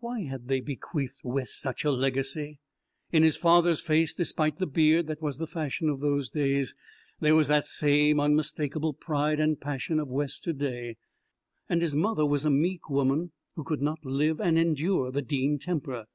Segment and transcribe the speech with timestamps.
[0.00, 2.58] Why had they bequeathed Wes such a legacy?
[3.12, 6.74] In his father's face, despite the beard that was the fashion of those days,
[7.20, 10.96] there was the same unmistakable pride and passion of Wes to day.
[11.68, 15.60] And his mother was a meek woman who could not live and endure the Dean
[15.60, 16.06] temper.